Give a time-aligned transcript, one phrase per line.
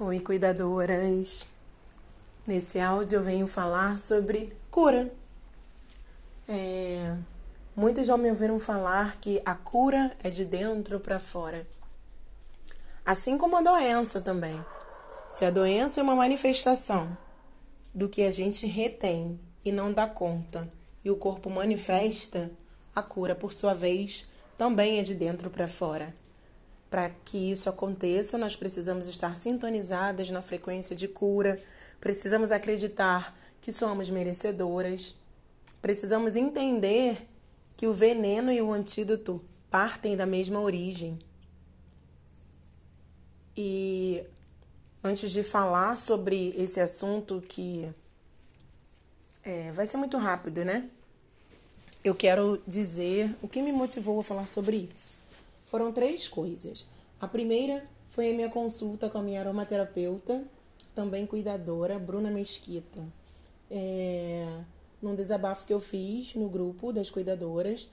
[0.00, 1.44] Oi, cuidadoras!
[2.46, 5.12] Nesse áudio eu venho falar sobre cura.
[6.48, 7.16] É...
[7.74, 11.66] Muitos já me ouviram falar que a cura é de dentro para fora.
[13.04, 14.64] Assim como a doença também.
[15.28, 17.18] Se a doença é uma manifestação
[17.92, 20.70] do que a gente retém e não dá conta,
[21.04, 22.48] e o corpo manifesta,
[22.94, 26.14] a cura, por sua vez, também é de dentro para fora.
[26.90, 31.60] Para que isso aconteça, nós precisamos estar sintonizadas na frequência de cura,
[32.00, 35.14] precisamos acreditar que somos merecedoras,
[35.82, 37.28] precisamos entender
[37.76, 41.18] que o veneno e o antídoto partem da mesma origem.
[43.54, 44.24] E
[45.04, 47.92] antes de falar sobre esse assunto que
[49.44, 50.88] é, vai ser muito rápido, né?
[52.02, 55.18] Eu quero dizer o que me motivou a falar sobre isso
[55.68, 56.86] foram três coisas.
[57.20, 60.42] A primeira foi a minha consulta com a minha aromaterapeuta,
[60.94, 63.06] também cuidadora, Bruna Mesquita.
[63.70, 64.62] É,
[65.02, 67.86] num desabafo que eu fiz no grupo das cuidadoras,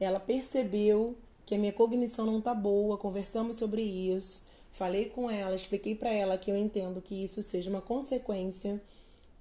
[0.00, 5.54] ela percebeu que a minha cognição não tá boa, conversamos sobre isso, falei com ela,
[5.54, 8.82] expliquei para ela que eu entendo que isso seja uma consequência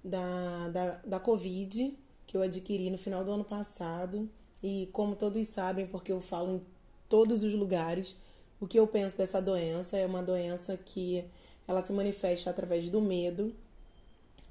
[0.04, 4.30] da, da, da Covid que eu adquiri no final do ano passado.
[4.62, 6.77] E como todos sabem, porque eu falo em
[7.10, 8.16] todos os lugares.
[8.60, 11.24] O que eu penso dessa doença é uma doença que
[11.68, 13.54] ela se manifesta através do medo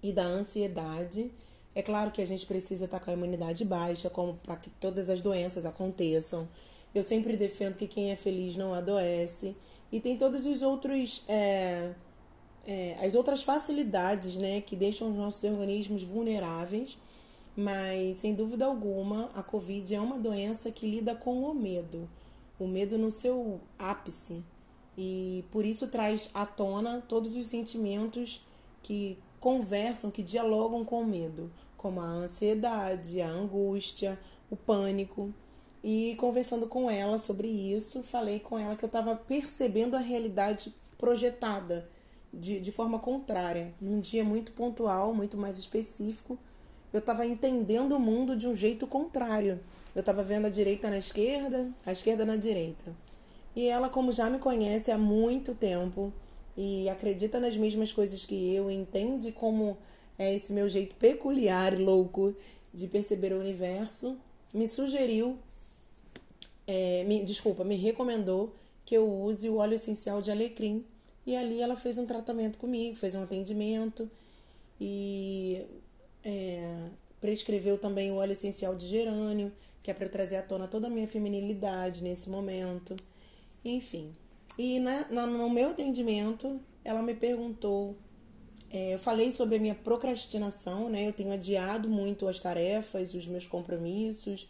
[0.03, 1.31] e da ansiedade.
[1.75, 5.11] É claro que a gente precisa estar com a imunidade baixa, como para que todas
[5.11, 6.49] as doenças aconteçam.
[6.95, 9.57] Eu sempre defendo que quem é feliz não adoece.
[9.91, 11.25] E tem todos os outros.
[11.29, 11.93] É,
[12.67, 16.99] é, as outras facilidades né, que deixam os nossos organismos vulneráveis.
[17.57, 22.09] Mas, sem dúvida alguma, a Covid é uma doença que lida com o medo
[22.59, 24.45] o medo no seu ápice.
[24.97, 28.47] E por isso traz à tona todos os sentimentos
[28.83, 34.19] que conversam, que dialogam com o medo, como a ansiedade, a angústia,
[34.51, 35.33] o pânico.
[35.85, 40.75] E conversando com ela sobre isso, falei com ela que eu estava percebendo a realidade
[40.99, 41.89] projetada
[42.33, 46.39] de, de forma contrária, num dia muito pontual, muito mais específico.
[46.93, 49.61] Eu estava entendendo o mundo de um jeito contrário.
[49.97, 52.95] Eu estava vendo a direita na esquerda, a esquerda na direita.
[53.57, 56.13] E ela, como já me conhece há muito tempo
[56.55, 59.75] e acredita nas mesmas coisas que eu, entende como
[60.19, 62.37] é esse meu jeito peculiar e louco
[62.75, 64.19] de perceber o universo,
[64.53, 65.39] me sugeriu,
[66.67, 70.85] é, me, desculpa, me recomendou que eu use o óleo essencial de alecrim.
[71.27, 74.11] E ali ela fez um tratamento comigo, fez um atendimento
[74.79, 75.65] e
[76.23, 79.51] é, prescreveu também o óleo essencial de gerânio
[79.87, 82.97] que é para trazer à tona toda a minha feminilidade nesse momento.
[83.65, 84.11] Enfim.
[84.59, 87.95] E na, na no meu atendimento, ela me perguntou.
[88.69, 91.07] É, eu falei sobre a minha procrastinação, né?
[91.07, 94.49] Eu tenho adiado muito as tarefas, os meus compromissos,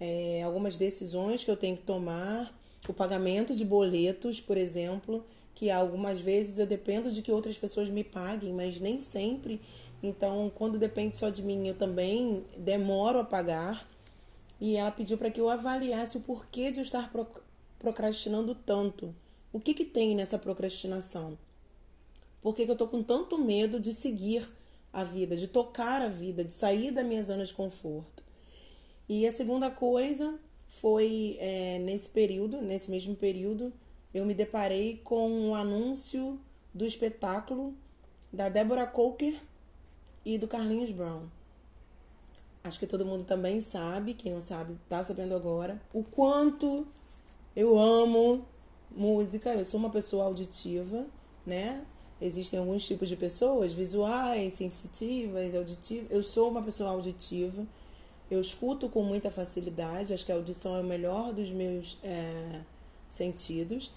[0.00, 2.50] é, algumas decisões que eu tenho que tomar,
[2.88, 5.22] o pagamento de boletos, por exemplo,
[5.54, 9.60] que algumas vezes eu dependo de que outras pessoas me paguem, mas nem sempre.
[10.02, 13.86] Então, quando depende só de mim, eu também demoro a pagar
[14.60, 17.12] e ela pediu para que eu avaliasse o porquê de eu estar
[17.78, 19.14] procrastinando tanto.
[19.52, 21.38] O que, que tem nessa procrastinação?
[22.42, 24.48] Por que, que eu estou com tanto medo de seguir
[24.92, 28.22] a vida, de tocar a vida, de sair da minha zona de conforto?
[29.08, 33.72] E a segunda coisa foi é, nesse período, nesse mesmo período,
[34.12, 36.38] eu me deparei com um anúncio
[36.74, 37.74] do espetáculo
[38.32, 39.40] da Deborah Coker
[40.24, 41.37] e do Carlinhos Brown
[42.68, 46.86] acho que todo mundo também sabe, quem não sabe tá sabendo agora, o quanto
[47.56, 48.46] eu amo
[48.94, 49.50] música.
[49.50, 51.06] Eu sou uma pessoa auditiva,
[51.46, 51.84] né?
[52.20, 56.10] Existem alguns tipos de pessoas, visuais, sensitivas, auditivas.
[56.10, 57.66] Eu sou uma pessoa auditiva.
[58.30, 60.12] Eu escuto com muita facilidade.
[60.12, 62.60] Acho que a audição é o melhor dos meus é,
[63.08, 63.92] sentidos.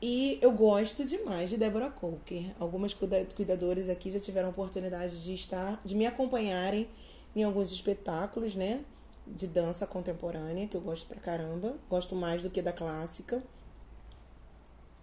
[0.00, 2.42] E eu gosto demais de Débora Coker.
[2.58, 6.88] Algumas cuidadoras aqui já tiveram oportunidade de estar, de me acompanharem
[7.34, 8.84] em alguns espetáculos, né?
[9.26, 11.76] De dança contemporânea, que eu gosto pra caramba.
[11.88, 13.42] Gosto mais do que da clássica.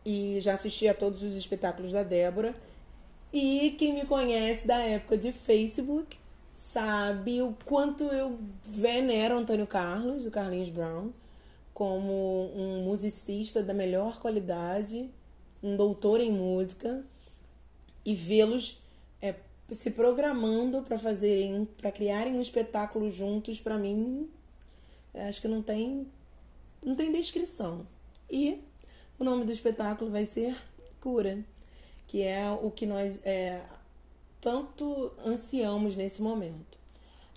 [0.06, 2.56] E já assisti a todos os espetáculos da Débora.
[3.32, 6.18] E quem me conhece da época de Facebook
[6.56, 11.12] sabe o quanto eu venero Antônio Carlos, do Carlinhos Brown,
[11.74, 15.10] como um musicista da melhor qualidade,
[15.64, 17.02] um doutor em música,
[18.04, 18.82] e vê-los
[19.72, 24.30] se programando para fazerem, para criarem um espetáculo juntos, para mim,
[25.14, 26.08] acho que não tem,
[26.84, 27.86] não tem descrição.
[28.30, 28.62] E
[29.18, 30.56] o nome do espetáculo vai ser
[31.00, 31.44] Cura,
[32.08, 33.64] que é o que nós é,
[34.42, 36.78] tanto ansiamos nesse momento.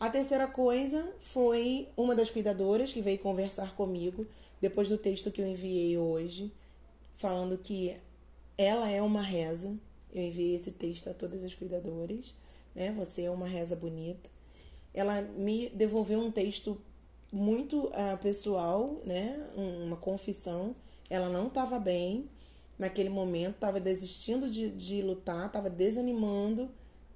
[0.00, 4.26] A terceira coisa foi uma das cuidadoras que veio conversar comigo
[4.60, 6.52] depois do texto que eu enviei hoje,
[7.14, 7.96] falando que
[8.58, 9.78] ela é uma reza.
[10.12, 12.34] Eu enviei esse texto a todas as cuidadoras,
[12.74, 12.92] né?
[12.98, 14.28] Você é uma reza bonita.
[14.92, 16.80] Ela me devolveu um texto
[17.32, 19.48] muito uh, pessoal, né?
[19.56, 20.76] Uma confissão.
[21.08, 22.28] Ela não estava bem
[22.78, 26.70] naquele momento, estava desistindo de, de lutar, estava desanimando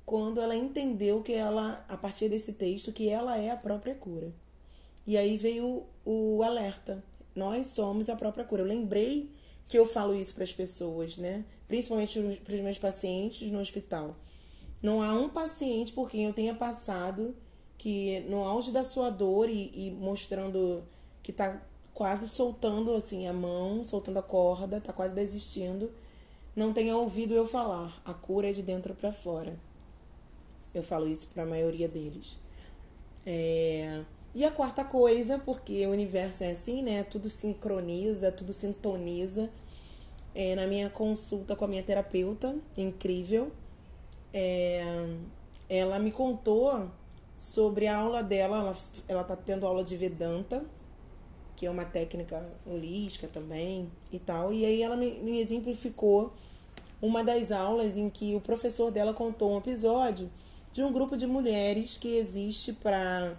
[0.07, 4.33] quando ela entendeu que ela, a partir desse texto, que ela é a própria cura.
[5.05, 7.03] E aí veio o, alerta.
[7.35, 8.63] Nós somos a própria cura.
[8.63, 9.29] Eu lembrei
[9.69, 11.45] que eu falo isso para as pessoas, né?
[11.67, 14.17] Principalmente para os meus pacientes no hospital.
[14.83, 17.35] Não há um paciente por quem eu tenha passado
[17.79, 20.83] que no auge da sua dor e, e mostrando
[21.23, 21.61] que está
[21.93, 25.91] quase soltando assim a mão, soltando a corda, está quase desistindo,
[26.55, 28.01] não tenha ouvido eu falar.
[28.05, 29.59] A cura é de dentro para fora.
[30.75, 32.39] Eu falo isso para a maioria deles.
[33.25, 34.05] É...
[34.37, 37.03] E a quarta coisa, porque o universo é assim, né?
[37.05, 39.49] Tudo sincroniza, tudo sintoniza.
[40.35, 43.51] É, na minha consulta com a minha terapeuta, incrível,
[44.35, 45.07] é,
[45.71, 46.87] ela me contou
[47.35, 48.59] sobre a aula dela.
[48.59, 48.77] Ela,
[49.09, 50.63] ela tá tendo aula de Vedanta,
[51.57, 54.53] que é uma técnica holística também e tal.
[54.53, 56.31] E aí ela me, me exemplificou
[57.01, 60.31] uma das aulas em que o professor dela contou um episódio
[60.75, 63.35] de um grupo de mulheres que existe para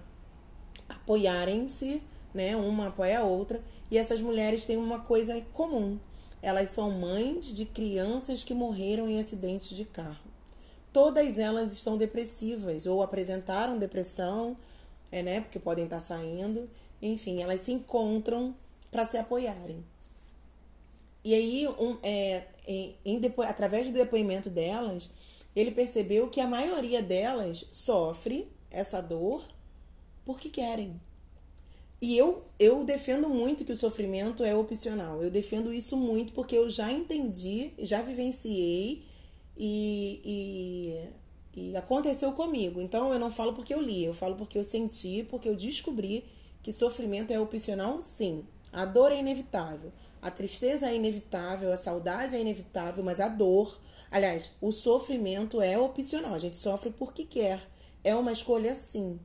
[0.88, 2.01] apoiarem-se,
[2.34, 2.56] né?
[2.56, 3.62] Uma apoia a outra.
[3.89, 5.98] E essas mulheres têm uma coisa comum.
[6.42, 10.28] Elas são mães de crianças que morreram em acidentes de carro.
[10.94, 14.56] Todas elas estão depressivas ou apresentaram depressão,
[15.12, 15.42] é, né?
[15.42, 16.69] Porque podem estar saindo.
[17.01, 18.56] Enfim, elas se encontram
[18.92, 19.83] para se apoiarem.
[21.24, 23.42] E aí, um, é, em, em depo...
[23.42, 25.10] através do depoimento delas,
[25.56, 29.44] ele percebeu que a maioria delas sofre essa dor
[30.27, 31.00] porque querem.
[32.01, 35.24] E eu, eu defendo muito que o sofrimento é opcional.
[35.24, 39.06] Eu defendo isso muito porque eu já entendi, já vivenciei
[39.57, 41.09] e,
[41.56, 42.81] e, e aconteceu comigo.
[42.81, 46.25] Então eu não falo porque eu li, eu falo porque eu senti, porque eu descobri
[46.62, 48.45] que sofrimento é opcional, sim.
[48.73, 49.91] A dor é inevitável,
[50.21, 55.77] a tristeza é inevitável, a saudade é inevitável, mas a dor Aliás, o sofrimento é
[55.77, 57.62] opcional, a gente sofre porque quer.
[58.03, 59.19] É uma escolha sim,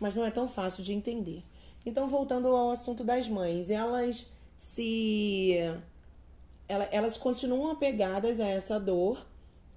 [0.00, 1.42] mas não é tão fácil de entender.
[1.84, 5.54] Então, voltando ao assunto das mães, elas se
[6.68, 9.24] elas continuam apegadas a essa dor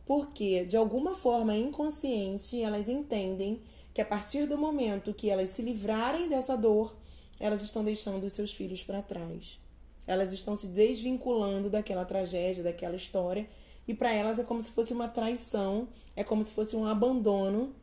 [0.05, 3.61] porque de alguma forma inconsciente elas entendem
[3.93, 6.93] que a partir do momento que elas se livrarem dessa dor,
[7.39, 9.57] elas estão deixando os seus filhos para trás.
[10.05, 13.47] Elas estão se desvinculando daquela tragédia, daquela história
[13.87, 17.73] e para elas é como se fosse uma traição, é como se fosse um abandono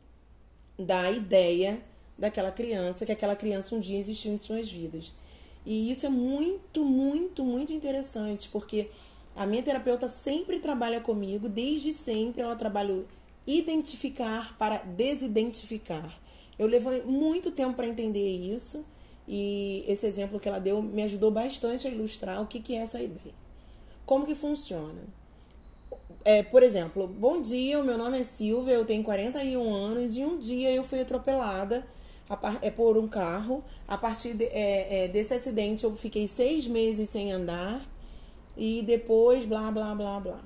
[0.77, 1.81] da ideia
[2.19, 5.13] daquela criança, que aquela criança um dia existiu em suas vidas.
[5.65, 8.89] E isso é muito, muito, muito interessante, porque
[9.35, 13.03] a minha terapeuta sempre trabalha comigo, desde sempre ela trabalha
[13.47, 16.19] identificar para desidentificar.
[16.57, 18.85] Eu levei muito tempo para entender isso
[19.27, 22.79] e esse exemplo que ela deu me ajudou bastante a ilustrar o que, que é
[22.79, 23.33] essa ideia.
[24.05, 25.01] Como que funciona?
[26.25, 30.23] é, por exemplo, bom dia, o meu nome é Silvia, eu tenho 41 anos e
[30.23, 31.85] um dia eu fui atropelada
[32.61, 33.63] é, por um carro.
[33.87, 37.85] A partir de, é, é, desse acidente eu fiquei seis meses sem andar
[38.55, 40.41] e depois blá blá blá blá.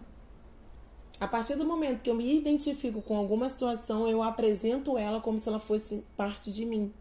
[1.20, 5.40] A partir do momento que eu me identifico com alguma situação, eu apresento ela como
[5.40, 6.92] se ela fosse parte de mim.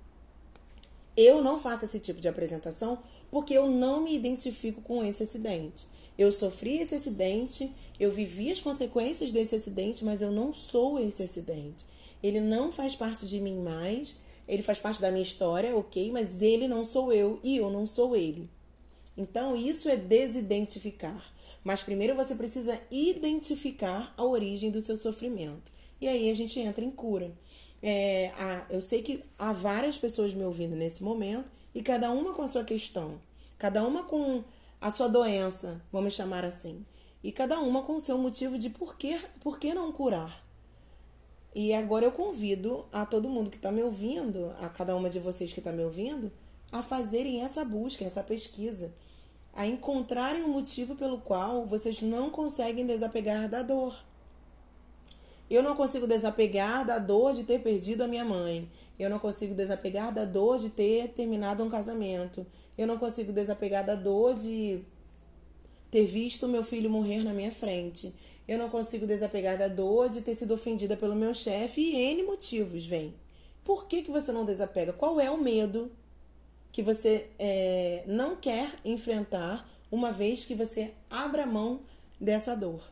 [1.17, 2.99] Eu não faço esse tipo de apresentação
[3.31, 5.87] porque eu não me identifico com esse acidente.
[6.17, 11.23] Eu sofri esse acidente, eu vivi as consequências desse acidente, mas eu não sou esse
[11.23, 11.87] acidente.
[12.23, 16.43] Ele não faz parte de mim mais, ele faz parte da minha história, ok, mas
[16.43, 18.51] ele não sou eu e eu não sou ele.
[19.17, 21.33] Então, isso é desidentificar.
[21.65, 25.71] Mas primeiro você precisa identificar a origem do seu sofrimento.
[26.01, 27.33] E aí a gente entra em cura.
[27.83, 32.33] É, há, eu sei que há várias pessoas me ouvindo nesse momento e cada uma
[32.33, 33.21] com a sua questão,
[33.59, 34.43] cada uma com
[34.81, 36.85] a sua doença, vamos chamar assim.
[37.23, 38.97] E cada uma com o seu motivo de por
[39.41, 40.42] por que não curar.
[41.55, 45.19] E agora eu convido a todo mundo que está me ouvindo, a cada uma de
[45.19, 46.33] vocês que está me ouvindo,
[46.71, 48.93] a fazerem essa busca, essa pesquisa,
[49.53, 53.95] a encontrarem o um motivo pelo qual vocês não conseguem desapegar da dor.
[55.51, 58.67] Eu não consigo desapegar da dor de ter perdido a minha mãe.
[58.99, 62.47] Eu não consigo desapegar da dor de ter terminado um casamento.
[62.79, 64.81] Eu não consigo desapegar da dor de
[65.91, 68.15] ter visto meu filho morrer na minha frente.
[68.47, 72.25] Eu não consigo desapegar da dor de ter sido ofendida pelo meu chefe e N
[72.25, 73.15] motivos vem.
[73.65, 74.93] Por que, que você não desapega?
[74.93, 75.91] Qual é o medo
[76.73, 81.81] que você é, não quer enfrentar uma vez que você abra mão
[82.21, 82.83] dessa dor?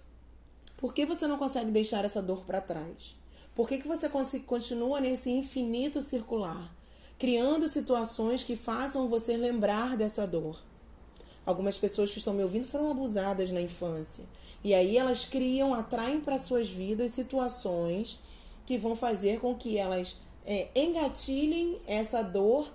[0.77, 3.17] Por que você não consegue deixar essa dor para trás?
[3.55, 4.09] Por que, que você
[4.47, 6.75] continua nesse infinito circular,
[7.19, 10.63] criando situações que façam você lembrar dessa dor?
[11.45, 14.25] Algumas pessoas que estão me ouvindo foram abusadas na infância.
[14.63, 18.21] E aí elas criam, atraem para suas vidas situações
[18.67, 22.71] que vão fazer com que elas é, engatilhem essa dor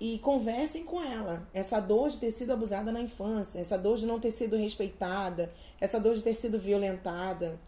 [0.00, 1.46] e conversem com ela.
[1.54, 5.52] Essa dor de ter sido abusada na infância, essa dor de não ter sido respeitada,
[5.80, 7.58] essa dor de ter sido violentada.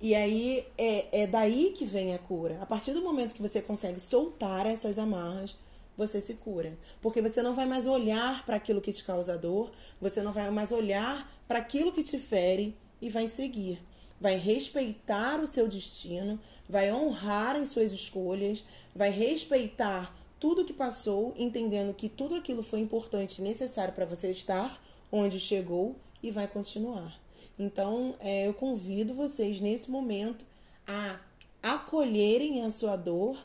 [0.00, 2.58] E aí é, é daí que vem a cura.
[2.60, 5.56] A partir do momento que você consegue soltar essas amarras,
[6.00, 6.76] você se cura.
[7.02, 10.50] Porque você não vai mais olhar para aquilo que te causa dor, você não vai
[10.50, 13.78] mais olhar para aquilo que te fere e vai seguir.
[14.18, 18.64] Vai respeitar o seu destino, vai honrar as suas escolhas,
[18.94, 24.30] vai respeitar tudo que passou, entendendo que tudo aquilo foi importante e necessário para você
[24.30, 27.20] estar onde chegou e vai continuar.
[27.58, 30.46] Então, é, eu convido vocês nesse momento
[30.86, 31.20] a
[31.62, 33.38] acolherem a sua dor,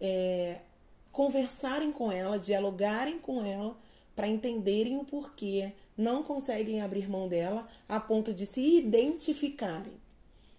[0.00, 0.60] é,
[1.12, 3.76] conversarem com ela, dialogarem com ela,
[4.14, 9.92] para entenderem o porquê não conseguem abrir mão dela a ponto de se identificarem.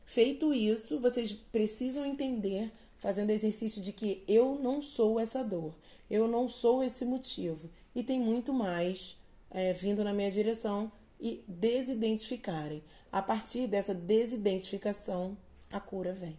[0.06, 5.74] Feito isso, vocês precisam entender fazendo exercício de que eu não sou essa dor,
[6.10, 7.70] eu não sou esse motivo.
[7.96, 9.18] E tem muito mais
[9.50, 12.84] é, vindo na minha direção e desidentificarem.
[13.12, 15.36] A partir dessa desidentificação,
[15.72, 16.38] a cura vem.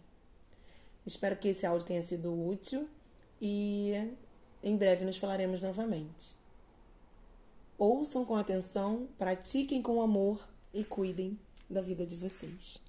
[1.05, 2.87] Espero que esse áudio tenha sido útil
[3.45, 3.91] e
[4.63, 6.33] em breve nos falaremos novamente.
[7.77, 11.37] Ouçam com atenção, pratiquem com amor e cuidem
[11.69, 12.81] da vida de vocês.